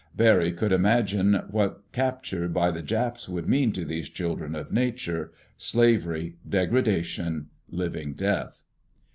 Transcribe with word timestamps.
Barry 0.17 0.51
could 0.51 0.71
imagine 0.71 1.35
what 1.51 1.83
capture 1.91 2.47
by 2.47 2.71
the 2.71 2.81
Japs 2.81 3.29
would 3.29 3.47
mean 3.47 3.71
to 3.73 3.85
these 3.85 4.09
children 4.09 4.55
of 4.55 4.71
nature—slavery, 4.71 6.37
degradation, 6.49 7.49
living 7.69 8.13
death! 8.15 8.65